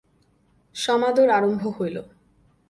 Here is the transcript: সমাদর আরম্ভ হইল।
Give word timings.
সমাদর 0.75 1.27
আরম্ভ 1.29 1.63
হইল। 1.77 1.97